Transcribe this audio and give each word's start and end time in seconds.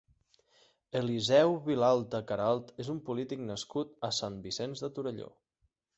Eliseo 0.99 1.51
Vilalta 1.67 2.21
Caralt 2.31 2.73
és 2.85 2.89
un 2.95 3.03
polític 3.11 3.47
nascut 3.51 3.95
a 4.09 4.15
Sant 4.21 4.41
Vicenç 4.47 4.83
de 4.87 4.95
Torelló. 4.97 5.29